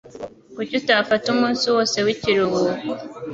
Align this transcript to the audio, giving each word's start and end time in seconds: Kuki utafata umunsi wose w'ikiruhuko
Kuki 0.55 0.73
utafata 0.81 1.25
umunsi 1.33 1.65
wose 1.75 1.97
w'ikiruhuko 2.05 2.91